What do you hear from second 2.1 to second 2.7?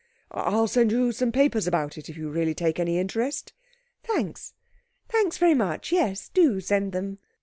you really